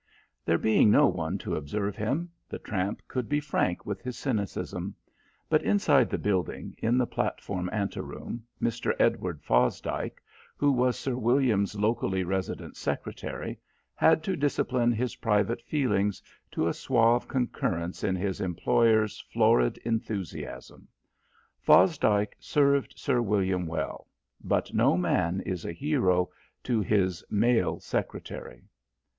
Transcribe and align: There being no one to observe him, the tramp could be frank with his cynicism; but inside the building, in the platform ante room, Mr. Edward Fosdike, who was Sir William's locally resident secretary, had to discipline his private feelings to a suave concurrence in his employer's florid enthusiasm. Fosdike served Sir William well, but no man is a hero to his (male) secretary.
There 0.43 0.57
being 0.57 0.89
no 0.89 1.05
one 1.05 1.37
to 1.37 1.55
observe 1.55 1.95
him, 1.95 2.31
the 2.49 2.57
tramp 2.57 3.03
could 3.07 3.29
be 3.29 3.39
frank 3.39 3.85
with 3.85 4.01
his 4.01 4.17
cynicism; 4.17 4.95
but 5.47 5.61
inside 5.61 6.09
the 6.09 6.17
building, 6.17 6.73
in 6.79 6.97
the 6.97 7.05
platform 7.05 7.69
ante 7.71 7.99
room, 7.99 8.43
Mr. 8.59 8.95
Edward 8.99 9.43
Fosdike, 9.43 10.19
who 10.57 10.71
was 10.71 10.97
Sir 10.97 11.15
William's 11.15 11.75
locally 11.75 12.23
resident 12.23 12.77
secretary, 12.77 13.59
had 13.93 14.23
to 14.23 14.35
discipline 14.35 14.91
his 14.91 15.17
private 15.17 15.61
feelings 15.61 16.19
to 16.49 16.67
a 16.67 16.73
suave 16.73 17.27
concurrence 17.27 18.03
in 18.03 18.15
his 18.15 18.41
employer's 18.41 19.23
florid 19.31 19.77
enthusiasm. 19.85 20.87
Fosdike 21.63 22.35
served 22.39 22.97
Sir 22.97 23.21
William 23.21 23.67
well, 23.67 24.07
but 24.43 24.73
no 24.73 24.97
man 24.97 25.41
is 25.41 25.63
a 25.63 25.71
hero 25.71 26.27
to 26.63 26.81
his 26.81 27.23
(male) 27.29 27.79
secretary. 27.79 28.63